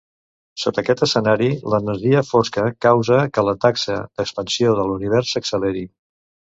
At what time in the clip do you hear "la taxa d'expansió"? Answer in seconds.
3.51-4.77